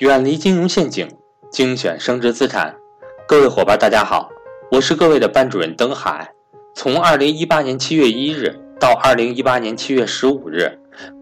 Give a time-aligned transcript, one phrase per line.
[0.00, 1.06] 远离金融陷阱，
[1.50, 2.74] 精选升值资产。
[3.28, 4.30] 各位伙伴，大家好，
[4.72, 6.32] 我是各位的班主任登海。
[6.74, 10.72] 从二零一八年七月一日到二零一八年七月十五日，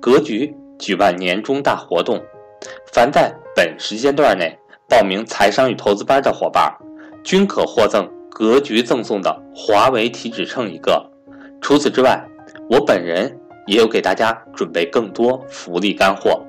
[0.00, 2.22] 格局举办年终大活动，
[2.92, 4.56] 凡在本时间段内
[4.88, 6.72] 报名财商与投资班的伙伴，
[7.24, 11.04] 均可获赠格局赠送的华为体脂秤一个。
[11.60, 12.24] 除此之外，
[12.70, 16.40] 我本人也有给大家准备更多福利干货。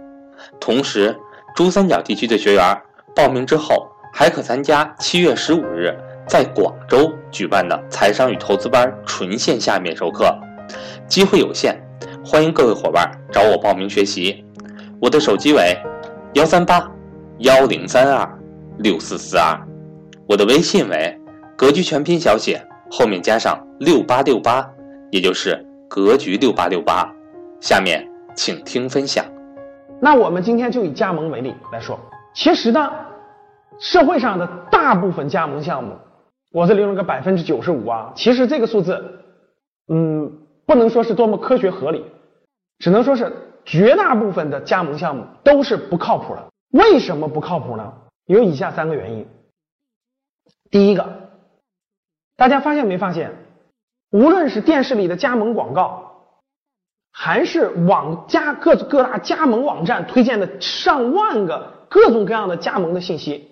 [0.59, 1.17] 同时，
[1.55, 2.81] 珠三角地区的学员
[3.15, 5.93] 报名之后，还可参加七月十五日
[6.27, 10.33] 在广州举办的财商与投资班纯线下面授课，
[11.07, 11.77] 机会有限，
[12.23, 14.43] 欢迎各位伙伴找我报名学习。
[15.01, 15.77] 我的手机为
[16.33, 16.89] 幺三八
[17.39, 18.39] 幺零三二
[18.77, 19.59] 六四四二，
[20.27, 21.19] 我的微信为
[21.57, 22.61] 格局全拼小写
[22.91, 24.65] 后面加上六八六八，
[25.11, 27.09] 也就是格局六八六八。
[27.59, 29.25] 下面请听分享。
[30.01, 31.99] 那我们今天就以加盟为例来说，
[32.33, 32.91] 其实呢，
[33.79, 35.97] 社会上的大部分加盟项目，
[36.51, 39.25] 我这里用了个百分之九十五啊，其实这个数字，
[39.89, 40.31] 嗯，
[40.65, 42.05] 不能说是多么科学合理，
[42.77, 43.31] 只能说是
[43.65, 46.47] 绝大部分的加盟项目都是不靠谱的。
[46.71, 47.93] 为什么不靠谱呢？
[48.25, 49.27] 有以下三个原因。
[50.71, 51.29] 第一个，
[52.37, 53.35] 大家发现没发现，
[54.11, 56.08] 无论是电视里的加盟广告。
[57.11, 63.49] 还是网加各各大加盟网站推荐的上万个各种各样的加盟的信息，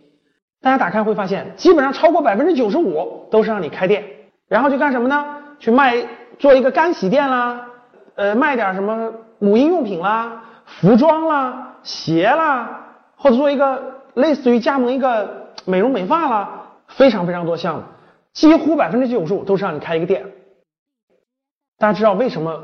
[0.62, 4.06] 大家打开会发现，基本上超过百分之九十五都是让你开店，
[4.48, 5.26] 然后去干什么呢？
[5.60, 6.08] 去卖
[6.40, 7.68] 做一个干洗店啦，
[8.16, 12.86] 呃，卖点什么母婴用品啦、服装啦、鞋啦，
[13.18, 17.82] 或者做一个类似于加盟一个美容美发啦，非常非常多项目，
[18.34, 20.26] 几乎百分之九十五都是让你开一个店。
[21.78, 22.64] 大家知道为什么？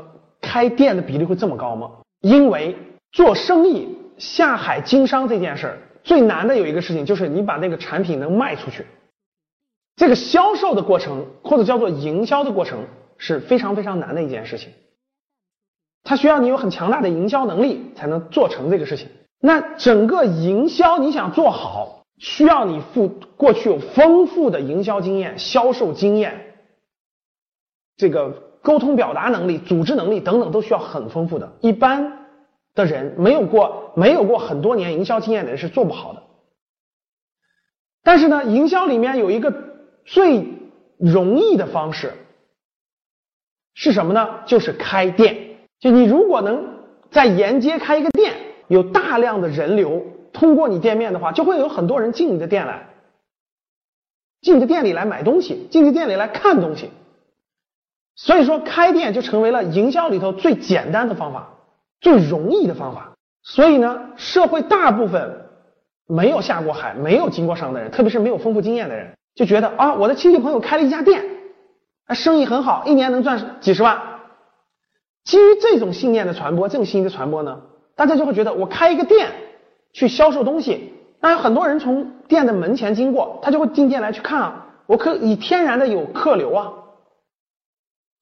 [0.54, 1.90] 开店的比例会这么高吗？
[2.20, 2.76] 因为
[3.10, 8.86] 做生意下海经商这件事儿最难的有一个事情，就是你把那个产品能卖出去。
[9.96, 12.78] 这个销售的过程或者叫做营销的过程
[13.18, 14.70] 是非常非常难的一件事情。
[16.04, 19.08] 它需要你有很强大的营销能力才能做成这个事情。
[19.40, 26.54] 那整个营销你想做好，需要你付过去有丰富的营销经验、销售经验，
[27.96, 28.43] 这个。
[28.64, 32.26] 沟通表达能力、组织能力等等都需要很丰富的，一般
[32.74, 36.22] 的人没有过没有过很多年营销经验的人是做不好的。
[38.02, 39.52] 但是呢，营销里面有一个
[40.06, 40.48] 最
[40.96, 42.14] 容易的方式
[43.74, 44.40] 是什么呢？
[44.46, 45.36] 就是开店。
[45.78, 46.66] 就你如果能
[47.10, 48.32] 在沿街开一个店，
[48.68, 50.02] 有大量的人流
[50.32, 52.88] 通过你店面的话，就会有很多人进你的店来，
[54.40, 56.88] 进你的店里来买东西，进你店里来看东西。
[58.16, 61.48] 所以说，开店就成为了营销里头最简单的方法，
[62.00, 63.12] 最容易的方法。
[63.42, 65.46] 所以呢，社会大部分
[66.06, 71.24] 没有下过海、没有经过商的人，特别是没有丰富经验的人，就觉得啊，我的亲戚朋友开了一家店，
[72.06, 74.00] 啊，生意很好，一年能赚几十万。
[75.24, 77.62] 基于这种信念的传播，这种信息的传播呢，
[77.96, 79.32] 大家就会觉得，我开一个店
[79.92, 86.72] 去销售东西，那有很多人从店的门前经过，他就会进店来去看啊，我可以天然的有客流啊。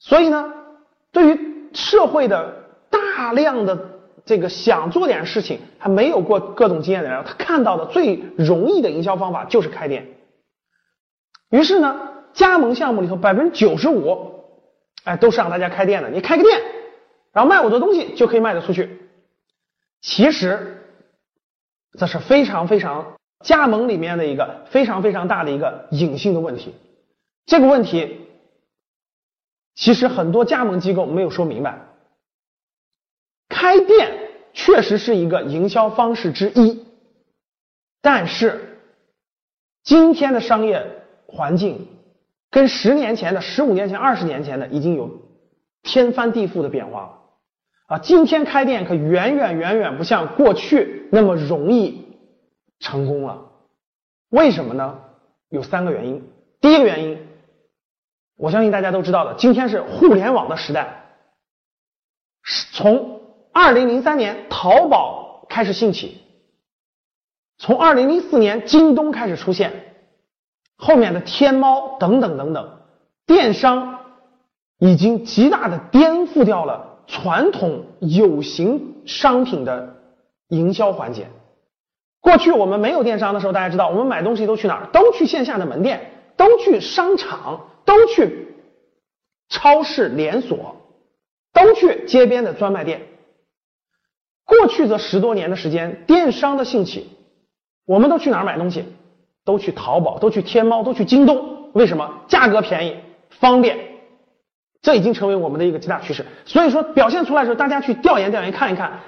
[0.05, 0.53] 所以呢，
[1.13, 2.53] 对于社会的
[2.91, 3.79] 大量的
[4.25, 10.09] 这个想做点事情还没有过各种经验的人，他看到的最容易的营销方法就是开店。
[11.51, 12.01] 于是呢，
[12.33, 14.43] 加盟项目里头百分之九十五，
[15.05, 16.11] 哎，都是让大家开店的。
[16.11, 16.61] 你开个店，
[17.33, 18.99] 然后卖我的东西就可以卖得出去。
[20.01, 20.83] 其实
[21.97, 23.15] 这是非常非常
[23.45, 26.75] 加盟里面的一个非常非常大的一个隐性的问题。
[27.47, 28.19] 这个问题。
[29.75, 31.81] 其实很多加盟机构没有说明白，
[33.49, 36.85] 开店确实是一个营销方式之一，
[38.01, 38.79] 但是
[39.83, 40.87] 今天的商业
[41.27, 41.89] 环境
[42.51, 45.11] 跟十年前的、十五年前、二十年前的已经有
[45.83, 47.19] 天翻地覆的变化了
[47.97, 47.99] 啊！
[47.99, 52.07] 今天开店可远远远远不像过去那么容易
[52.79, 53.51] 成功了。
[54.29, 54.99] 为什么呢？
[55.49, 56.23] 有三个原因。
[56.61, 57.32] 第一个原因。
[58.43, 61.05] 我相信大家都知道的，今天是互联网的时代。
[62.73, 63.21] 从
[63.53, 66.21] 二零零三年淘宝开始兴起，
[67.57, 69.95] 从二零零四年京东开始出现，
[70.77, 72.69] 后面的天猫等等等等，
[73.27, 74.01] 电商
[74.79, 79.95] 已经极大的颠覆掉了传统有形商品的
[80.49, 81.29] 营销环节。
[82.21, 84.87] 过去我们没有电商的时候，大家知道我们买东西都去哪儿？
[84.93, 87.69] 都去线下的门店，都去商场。
[87.85, 88.55] 都去
[89.49, 90.77] 超市连锁，
[91.53, 93.03] 都去街边的专卖店。
[94.45, 97.09] 过去这十多年的时间，电商的兴起，
[97.87, 98.85] 我们都去哪儿买东西？
[99.45, 101.71] 都去淘宝，都去天猫，都去京东。
[101.73, 102.21] 为什么？
[102.29, 102.97] 价格便宜，
[103.31, 103.79] 方便。
[104.83, 106.25] 这已经成为我们的一个极大趋势。
[106.45, 109.01] 所以说，表现出来的时候，大家去调研调研，看一看，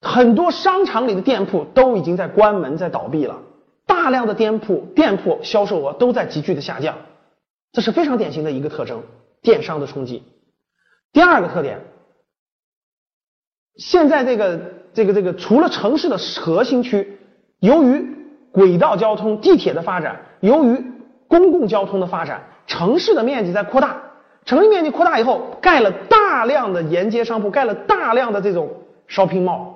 [0.00, 3.40] 很多商场里的店铺都已经在关门，在倒闭了。
[3.86, 6.96] 大量的店铺店铺销售额都在急剧的下降，
[7.72, 9.02] 这是非常典型的一个特征，
[9.40, 10.22] 电商的冲击。
[11.12, 11.80] 第二个特点，
[13.76, 14.60] 现在这个
[14.92, 17.18] 这个这个除了城市的核心区，
[17.60, 18.06] 由于
[18.50, 20.84] 轨道交通、地铁的发展，由于
[21.28, 24.02] 公共交通的发展，城市的面积在扩大，
[24.44, 28.70] 城市面积扩大以后，盖了大量的沿街商铺，盖了大量的这种
[29.08, 29.68] shopping mall，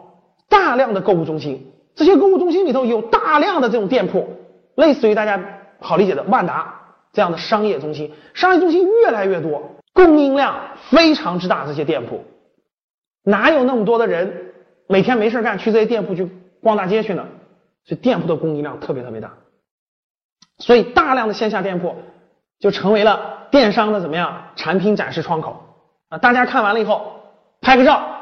[0.50, 1.72] 大量的购物中心。
[1.94, 4.28] 这些购物中心里头有大量的这种店铺，
[4.75, 5.43] 类似于大家
[5.81, 6.86] 好理解的万达
[7.17, 9.63] 这样的商业中心，商业中心越来越多，
[9.95, 10.55] 供应量
[10.91, 11.65] 非常之大。
[11.67, 12.23] 这些店铺
[13.25, 14.53] 哪有那么多的人
[14.87, 16.31] 每天没事干去这些店铺去
[16.61, 17.27] 逛大街去呢？
[17.87, 19.33] 所以店铺的供应量特别特别大，
[20.59, 21.97] 所以大量的线下店铺
[22.61, 25.57] 就成为了电商的怎么样产品展示窗口
[26.11, 26.19] 啊！
[26.19, 27.23] 大家看完了以后
[27.63, 28.13] 拍个照。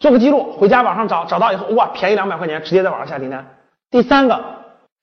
[0.00, 3.46] 做个记录，回家网上找，找到以后，哇，便宜两百块钱，直接在网上下订单。
[3.90, 4.42] 第三个，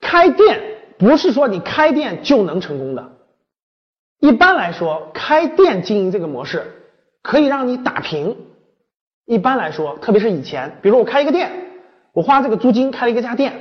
[0.02, 0.60] 开店
[0.98, 3.17] 不是说你开店就能成功的。
[4.20, 6.64] 一般来说，开店经营这个模式
[7.22, 8.36] 可以让你打平。
[9.26, 11.52] 一般来说，特别是以前，比如我开一个店，
[12.14, 13.54] 我花这个租金开了一个家店，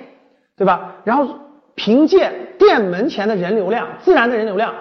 [0.56, 0.94] 对吧？
[1.04, 1.34] 然后
[1.74, 4.74] 凭借店门前的人流量，自然的人流量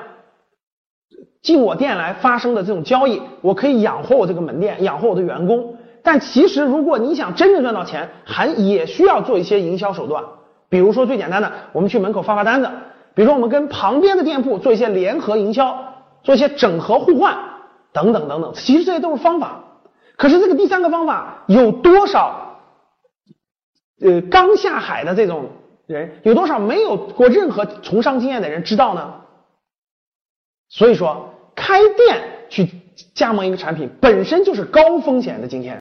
[1.42, 5.76] 进我店来发生的这种交易，我可以养活我这个门店，养活我的员工。
[6.02, 10.24] 但其实，如果你想真正赚到钱，还也需要做一些营销手段。
[10.70, 12.68] 比如说最简单的，我们去门口发发单子；
[13.16, 17.38] 比如说我们跟旁边的店铺做一些联合营销，做一些整合互换
[17.94, 18.54] 等等等等。
[18.54, 19.64] 其实这些都是方法。
[20.18, 22.60] 可是这个第三个方法有多少
[24.02, 25.50] 呃刚下海的这种
[25.88, 29.14] 人，有多少没有过任何从商经验的人知道呢？
[30.68, 32.70] 所以说，开店去
[33.14, 35.74] 加盟一个产品，本身就是高风险的今天。